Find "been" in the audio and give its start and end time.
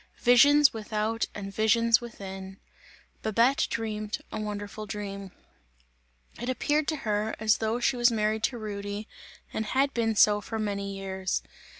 9.93-10.15